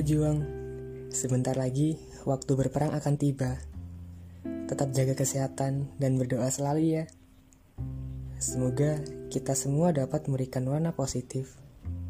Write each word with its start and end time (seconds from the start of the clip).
pejuang, 0.00 0.40
sebentar 1.12 1.52
lagi 1.60 2.00
waktu 2.24 2.56
berperang 2.56 2.96
akan 2.96 3.20
tiba. 3.20 3.60
Tetap 4.64 4.96
jaga 4.96 5.12
kesehatan 5.12 5.92
dan 6.00 6.16
berdoa 6.16 6.48
selalu 6.48 6.96
ya. 6.96 7.04
Semoga 8.40 8.96
kita 9.28 9.52
semua 9.52 9.92
dapat 9.92 10.24
memberikan 10.24 10.64
warna 10.64 10.96
positif 10.96 11.52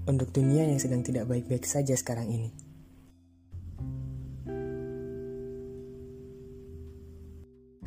untuk 0.07 0.31
dunia 0.31 0.71
yang 0.71 0.79
sedang 0.79 1.03
tidak 1.03 1.27
baik-baik 1.27 1.67
saja 1.67 1.99
sekarang 1.99 2.31
ini. 2.31 2.51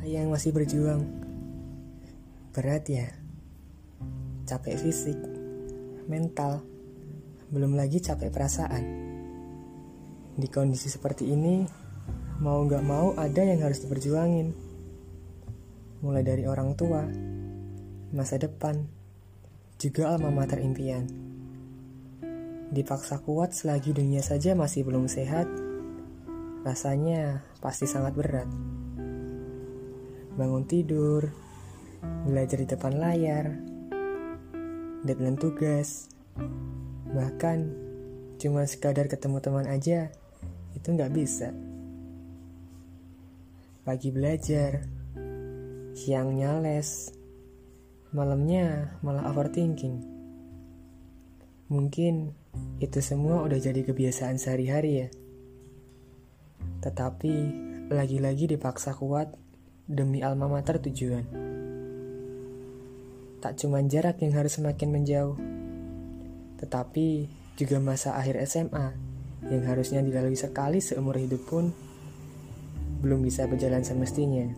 Yang 0.04 0.26
masih 0.28 0.50
berjuang, 0.52 1.00
berat 2.52 2.84
ya, 2.92 3.08
capek 4.44 4.76
fisik, 4.84 5.16
mental, 6.12 6.60
belum 7.48 7.72
lagi 7.72 8.04
capek 8.04 8.28
perasaan. 8.28 9.03
Di 10.34 10.50
kondisi 10.50 10.90
seperti 10.90 11.30
ini, 11.30 11.62
mau 12.42 12.66
gak 12.66 12.82
mau 12.82 13.14
ada 13.14 13.38
yang 13.38 13.62
harus 13.62 13.86
diperjuangin. 13.86 14.50
Mulai 16.02 16.26
dari 16.26 16.42
orang 16.50 16.74
tua, 16.74 17.06
masa 18.10 18.34
depan, 18.34 18.82
juga 19.78 20.10
alma 20.10 20.34
mater 20.34 20.58
impian. 20.58 21.06
Dipaksa 22.74 23.22
kuat 23.22 23.54
selagi 23.54 23.94
dunia 23.94 24.26
saja 24.26 24.58
masih 24.58 24.82
belum 24.82 25.06
sehat, 25.06 25.46
rasanya 26.66 27.46
pasti 27.62 27.86
sangat 27.86 28.18
berat. 28.18 28.50
Bangun 30.34 30.66
tidur, 30.66 31.30
belajar 32.26 32.58
di 32.58 32.66
depan 32.66 32.98
layar, 32.98 33.54
deadline 35.06 35.38
tugas, 35.38 36.10
bahkan 37.14 37.70
cuma 38.42 38.66
sekadar 38.66 39.06
ketemu 39.06 39.38
teman 39.38 39.70
aja 39.70 40.10
itu 40.84 40.92
nggak 40.92 41.16
bisa. 41.16 41.48
Pagi 43.88 44.12
belajar, 44.12 44.84
siangnya 45.96 46.60
les, 46.60 47.08
malamnya 48.12 49.00
malah 49.00 49.32
overthinking. 49.32 50.04
Mungkin 51.72 52.36
itu 52.84 53.00
semua 53.00 53.40
udah 53.48 53.56
jadi 53.56 53.80
kebiasaan 53.80 54.36
sehari-hari 54.36 54.92
ya. 55.00 55.08
Tetapi 56.84 57.34
lagi-lagi 57.88 58.44
dipaksa 58.44 58.92
kuat 58.92 59.32
demi 59.88 60.20
alma 60.20 60.52
mater 60.52 60.84
tujuan. 60.84 61.24
Tak 63.40 63.56
cuma 63.56 63.80
jarak 63.88 64.20
yang 64.20 64.36
harus 64.36 64.60
semakin 64.60 64.88
menjauh, 64.92 65.36
tetapi 66.60 67.32
juga 67.56 67.80
masa 67.80 68.20
akhir 68.20 68.36
SMA 68.44 69.03
yang 69.52 69.64
harusnya 69.68 70.00
dilalui 70.00 70.36
sekali 70.38 70.80
seumur 70.80 71.20
hidup 71.20 71.44
pun 71.44 71.74
belum 73.04 73.20
bisa 73.20 73.44
berjalan 73.44 73.84
semestinya. 73.84 74.48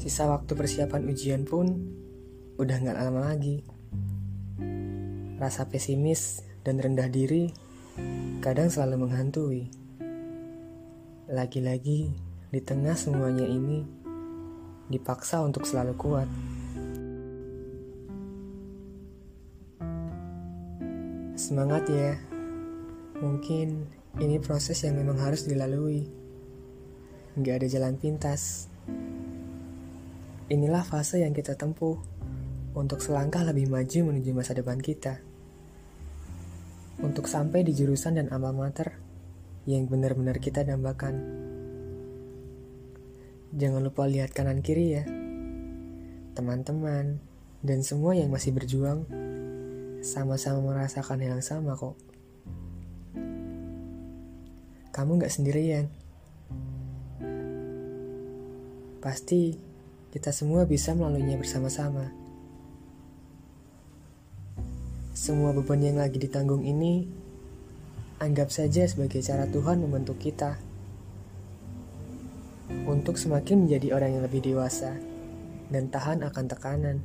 Sisa 0.00 0.26
waktu 0.26 0.56
persiapan 0.56 1.06
ujian 1.06 1.42
pun 1.46 1.70
udah 2.58 2.76
nggak 2.80 2.98
lama 2.98 3.30
lagi. 3.30 3.62
Rasa 5.38 5.70
pesimis 5.70 6.42
dan 6.66 6.80
rendah 6.80 7.06
diri 7.06 7.52
kadang 8.40 8.72
selalu 8.72 9.06
menghantui. 9.06 9.62
Lagi-lagi 11.30 12.10
di 12.50 12.60
tengah 12.64 12.98
semuanya 12.98 13.46
ini, 13.46 13.86
dipaksa 14.90 15.44
untuk 15.46 15.62
selalu 15.62 15.94
kuat. 15.94 16.28
Semangat 21.38 21.86
ya. 21.86 22.29
Mungkin 23.20 23.84
ini 24.16 24.40
proses 24.40 24.80
yang 24.80 24.96
memang 24.96 25.20
harus 25.20 25.44
dilalui. 25.44 26.08
Nggak 27.36 27.54
ada 27.60 27.66
jalan 27.68 27.94
pintas. 28.00 28.72
Inilah 30.48 30.80
fase 30.82 31.20
yang 31.20 31.36
kita 31.36 31.52
tempuh 31.52 32.00
untuk 32.72 33.04
selangkah 33.04 33.44
lebih 33.44 33.68
maju 33.68 34.08
menuju 34.08 34.32
masa 34.32 34.56
depan 34.56 34.80
kita. 34.80 35.20
Untuk 37.04 37.28
sampai 37.28 37.60
di 37.60 37.76
jurusan 37.76 38.16
dan 38.16 38.32
alma 38.32 38.56
mater 38.56 38.96
yang 39.68 39.84
benar-benar 39.84 40.40
kita 40.40 40.64
dambakan. 40.64 41.20
Jangan 43.52 43.84
lupa 43.84 44.08
lihat 44.08 44.32
kanan 44.32 44.64
kiri 44.64 44.96
ya. 44.96 45.04
Teman-teman 46.32 47.20
dan 47.60 47.84
semua 47.84 48.16
yang 48.16 48.32
masih 48.32 48.56
berjuang 48.56 49.04
sama-sama 50.00 50.64
merasakan 50.64 51.20
yang 51.20 51.44
sama 51.44 51.76
kok. 51.76 52.09
Kamu 54.90 55.22
gak 55.22 55.30
sendirian. 55.30 55.86
Pasti 58.98 59.54
kita 60.10 60.34
semua 60.34 60.66
bisa 60.66 60.92
melaluinya 60.92 61.38
bersama-sama. 61.38 62.10
Semua 65.14 65.54
beban 65.54 65.78
yang 65.78 66.02
lagi 66.02 66.18
ditanggung 66.18 66.66
ini, 66.66 67.06
anggap 68.18 68.50
saja 68.50 68.82
sebagai 68.84 69.22
cara 69.22 69.46
Tuhan 69.46 69.80
membentuk 69.80 70.18
kita 70.18 70.58
untuk 72.86 73.14
semakin 73.14 73.66
menjadi 73.66 73.94
orang 73.94 74.18
yang 74.18 74.24
lebih 74.26 74.42
dewasa 74.42 74.98
dan 75.70 75.86
tahan 75.88 76.26
akan 76.26 76.44
tekanan. 76.50 76.96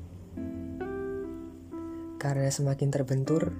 Karena 2.17 2.49
semakin 2.49 2.89
terbentur, 2.89 3.53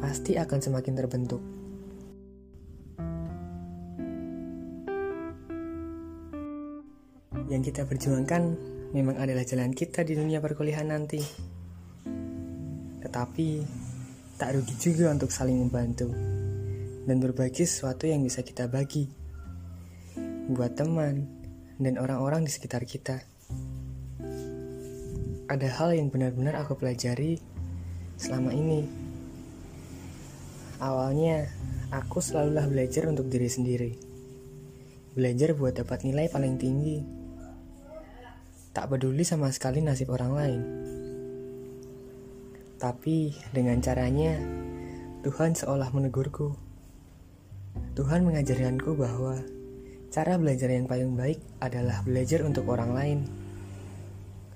pasti 0.00 0.40
akan 0.40 0.58
semakin 0.64 0.94
terbentuk. 0.96 1.55
Yang 7.56 7.72
kita 7.72 7.88
perjuangkan 7.88 8.42
memang 8.92 9.16
adalah 9.16 9.40
jalan 9.40 9.72
kita 9.72 10.04
di 10.04 10.12
dunia 10.12 10.44
perkuliahan 10.44 10.92
nanti. 10.92 11.24
Tetapi, 13.00 13.48
tak 14.36 14.52
rugi 14.52 14.76
juga 14.76 15.08
untuk 15.08 15.32
saling 15.32 15.56
membantu 15.56 16.12
dan 17.08 17.16
berbagi 17.16 17.64
sesuatu 17.64 18.04
yang 18.04 18.20
bisa 18.20 18.44
kita 18.44 18.68
bagi 18.68 19.08
buat 20.52 20.76
teman, 20.76 21.26
dan 21.80 21.96
orang-orang 21.96 22.46
di 22.46 22.52
sekitar 22.52 22.86
kita. 22.86 23.24
Ada 25.48 25.68
hal 25.80 25.96
yang 25.96 26.12
benar-benar 26.12 26.60
aku 26.60 26.78
pelajari 26.78 27.40
selama 28.20 28.52
ini. 28.52 28.84
Awalnya, 30.78 31.48
aku 31.88 32.20
selalulah 32.20 32.68
belajar 32.68 33.08
untuk 33.08 33.26
diri 33.32 33.48
sendiri. 33.48 33.92
Belajar 35.16 35.56
buat 35.56 35.72
dapat 35.72 36.04
nilai 36.04 36.28
paling 36.28 36.60
tinggi. 36.60 37.25
Tak 38.76 38.92
peduli 38.92 39.24
sama 39.24 39.48
sekali 39.48 39.80
nasib 39.80 40.12
orang 40.12 40.32
lain. 40.36 40.60
Tapi 42.76 43.32
dengan 43.56 43.80
caranya, 43.80 44.36
Tuhan 45.24 45.56
seolah 45.56 45.88
menegurku. 45.96 46.52
Tuhan 47.96 48.28
mengajarkanku 48.28 48.92
bahwa 49.00 49.40
Cara 50.16 50.40
belajar 50.40 50.72
yang 50.72 50.88
paling 50.88 51.12
baik 51.12 51.44
adalah 51.60 52.00
belajar 52.00 52.40
untuk 52.40 52.64
orang 52.72 52.96
lain. 52.96 53.18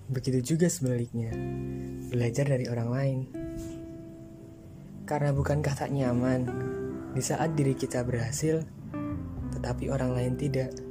Begitu 0.09 0.57
juga 0.57 0.73
sebaliknya, 0.73 1.37
belajar 2.09 2.49
dari 2.49 2.65
orang 2.65 2.89
lain. 2.89 3.19
Karena 5.05 5.37
bukankah 5.37 5.77
tak 5.77 5.93
nyaman 5.93 6.49
di 7.13 7.21
saat 7.21 7.53
diri 7.53 7.77
kita 7.77 8.01
berhasil, 8.09 8.65
tetapi 9.53 9.93
orang 9.93 10.17
lain 10.17 10.35
tidak? 10.41 10.90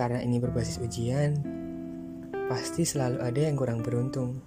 Karena 0.00 0.24
ini 0.24 0.40
berbasis 0.40 0.80
ujian, 0.80 1.36
pasti 2.48 2.88
selalu 2.88 3.20
ada 3.20 3.36
yang 3.36 3.52
kurang 3.52 3.84
beruntung. 3.84 4.40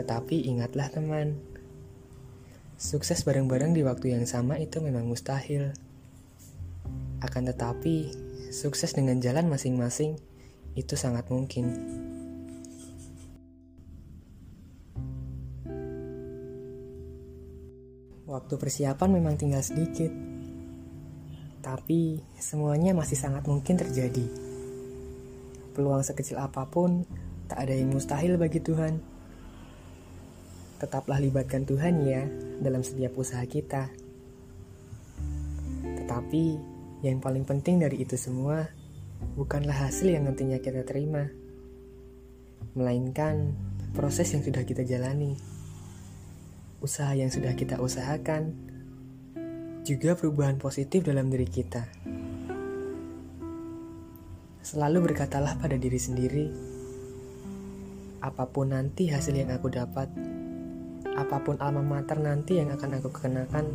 Tetapi 0.00 0.48
ingatlah 0.48 0.88
teman, 0.88 1.36
sukses 2.80 3.20
bareng-bareng 3.28 3.76
di 3.76 3.84
waktu 3.84 4.16
yang 4.16 4.24
sama 4.24 4.56
itu 4.56 4.80
memang 4.80 5.04
mustahil. 5.04 5.76
Akan 7.20 7.44
tetapi, 7.44 8.08
sukses 8.48 8.96
dengan 8.96 9.20
jalan 9.20 9.52
masing-masing 9.52 10.16
itu 10.80 10.96
sangat 10.96 11.28
mungkin. 11.28 11.68
Waktu 18.24 18.54
persiapan 18.56 19.10
memang 19.12 19.36
tinggal 19.36 19.60
sedikit, 19.60 20.08
tapi 21.60 22.24
semuanya 22.40 22.96
masih 22.96 23.16
sangat 23.20 23.44
mungkin 23.44 23.76
terjadi. 23.76 24.24
Peluang 25.76 26.00
sekecil 26.00 26.40
apa 26.40 26.64
pun, 26.66 27.04
tak 27.46 27.68
ada 27.68 27.76
yang 27.76 27.92
mustahil 27.92 28.40
bagi 28.40 28.64
Tuhan. 28.64 29.00
Tetaplah 30.80 31.20
libatkan 31.20 31.68
Tuhan 31.68 32.00
ya 32.02 32.24
dalam 32.64 32.80
setiap 32.80 33.12
usaha 33.20 33.44
kita. 33.44 33.92
Tetapi 36.00 36.44
yang 37.04 37.20
paling 37.20 37.44
penting 37.44 37.80
dari 37.80 38.00
itu 38.00 38.16
semua 38.16 38.64
bukanlah 39.36 39.88
hasil 39.88 40.16
yang 40.16 40.24
nantinya 40.24 40.56
kita 40.60 40.84
terima, 40.84 41.28
melainkan 42.72 43.52
proses 43.92 44.32
yang 44.32 44.40
sudah 44.40 44.64
kita 44.64 44.84
jalani. 44.84 45.36
usaha 46.80 47.12
yang 47.12 47.28
sudah 47.28 47.52
kita 47.52 47.76
usahakan, 47.76 48.56
juga 49.90 50.14
perubahan 50.14 50.54
positif 50.54 51.02
dalam 51.02 51.26
diri 51.26 51.50
kita. 51.50 51.82
Selalu 54.62 55.10
berkatalah 55.10 55.58
pada 55.58 55.74
diri 55.74 55.98
sendiri, 55.98 56.46
apa 58.22 58.46
pun 58.46 58.70
nanti 58.70 59.10
hasil 59.10 59.34
yang 59.34 59.50
aku 59.50 59.66
dapat, 59.66 60.06
apa 61.18 61.42
pun 61.42 61.58
alma 61.58 61.82
mater 61.82 62.22
nanti 62.22 62.62
yang 62.62 62.70
akan 62.70 63.02
aku 63.02 63.10
kenakan, 63.10 63.66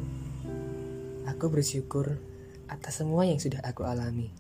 aku 1.27 1.51
bersyukur 1.51 2.15
atas 2.71 3.03
semua 3.03 3.27
yang 3.27 3.44
sudah 3.44 3.59
aku 3.67 3.83
alami. 3.83 4.31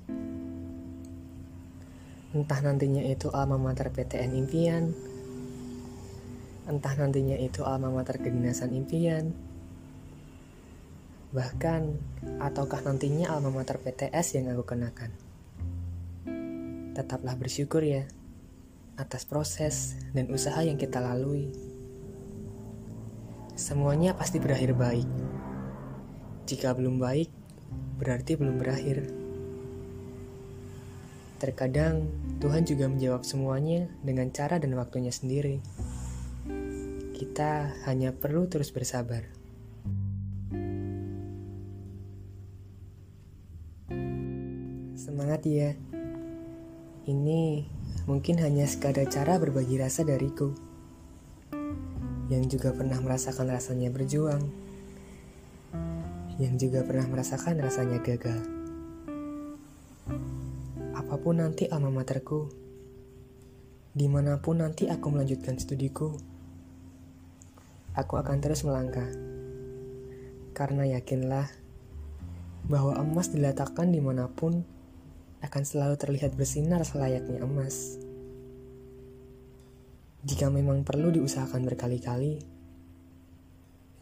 Entah 2.31 2.63
nantinya 2.63 3.03
itu 3.03 3.27
alma 3.35 3.59
mater 3.59 3.91
PTN 3.91 4.31
impian, 4.31 4.95
Entah 6.65 6.97
nantinya 6.97 7.37
itu 7.37 7.61
alma 7.61 7.93
mater 7.93 8.17
kedinasan 8.17 8.73
impian, 8.73 9.37
bahkan 11.35 11.99
ataukah 12.39 12.79
nantinya 12.87 13.35
alma 13.35 13.51
mater 13.51 13.75
PTS 13.75 14.39
yang 14.39 14.55
aku 14.55 14.63
kenakan. 14.63 15.11
Tetaplah 16.95 17.35
bersyukur 17.35 17.83
ya 17.83 18.07
atas 18.95 19.27
proses 19.27 19.99
dan 20.15 20.31
usaha 20.31 20.63
yang 20.63 20.79
kita 20.79 21.03
lalui. 21.03 21.51
Semuanya 23.59 24.15
pasti 24.15 24.39
berakhir 24.39 24.71
baik. 24.79 25.07
Jika 26.47 26.71
belum 26.71 27.03
baik, 27.03 27.27
berarti 27.99 28.39
belum 28.39 28.55
berakhir. 28.55 29.11
Terkadang 31.35 32.07
Tuhan 32.39 32.63
juga 32.63 32.87
menjawab 32.87 33.27
semuanya 33.27 33.91
dengan 33.99 34.31
cara 34.31 34.55
dan 34.55 34.71
waktunya 34.79 35.11
sendiri. 35.11 35.59
Kita 37.11 37.75
hanya 37.91 38.15
perlu 38.15 38.47
terus 38.47 38.71
bersabar. 38.71 39.34
Semangat 45.05 45.45
ya. 45.45 45.77
Ini 47.05 47.61
mungkin 48.09 48.41
hanya 48.41 48.65
sekadar 48.65 49.05
cara 49.05 49.37
berbagi 49.37 49.77
rasa 49.77 50.01
dariku. 50.01 50.57
Yang 52.33 52.57
juga 52.57 52.73
pernah 52.73 52.97
merasakan 52.97 53.53
rasanya 53.53 53.93
berjuang. 53.93 54.41
Yang 56.41 56.53
juga 56.57 56.81
pernah 56.89 57.05
merasakan 57.05 57.61
rasanya 57.61 58.01
gagal. 58.01 58.49
Apa 60.97 61.21
pun 61.21 61.37
nanti 61.37 61.69
alma 61.69 61.93
materku, 61.93 62.49
di 63.93 64.09
mana 64.09 64.41
pun 64.41 64.65
nanti 64.65 64.89
aku 64.89 65.13
melanjutkan 65.13 65.61
studiku, 65.61 66.17
aku 67.93 68.17
akan 68.17 68.41
terus 68.41 68.65
melangkah. 68.65 69.05
Karena 70.57 70.97
yakinlah 70.97 71.45
bahwa 72.65 72.97
emas 72.97 73.29
diletakkan 73.29 73.93
di 73.93 74.01
mana 74.01 74.25
pun 74.33 74.65
akan 75.43 75.63
selalu 75.65 75.95
terlihat 75.99 76.37
bersinar 76.37 76.85
selayaknya 76.87 77.43
emas. 77.43 77.99
Jika 80.25 80.49
memang 80.49 80.81
perlu 80.81 81.13
diusahakan 81.13 81.67
berkali-kali, 81.69 82.41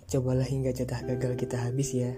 cobalah 0.07 0.47
hingga 0.47 0.71
jatah 0.71 1.03
gagal 1.03 1.35
kita 1.35 1.59
habis 1.59 1.91
ya. 1.91 2.15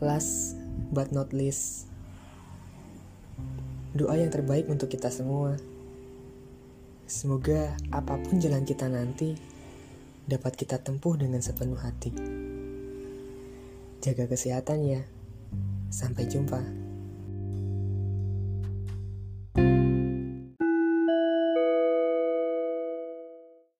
Last 0.00 0.56
but 0.94 1.12
not 1.12 1.36
least, 1.36 1.90
doa 3.92 4.16
yang 4.16 4.32
terbaik 4.32 4.64
untuk 4.72 4.88
kita 4.88 5.12
semua. 5.12 5.60
Semoga 7.04 7.76
apa 7.92 8.16
pun 8.22 8.40
jalan 8.40 8.64
kita 8.64 8.88
nanti 8.88 9.36
dapat 10.24 10.56
kita 10.56 10.78
tempuh 10.80 11.18
dengan 11.20 11.42
sepenuh 11.42 11.76
hati. 11.76 12.14
Jaga 14.00 14.24
kesehatan 14.24 14.88
ya. 14.88 15.02
Sampai 15.90 16.24
jumpa. 16.26 16.79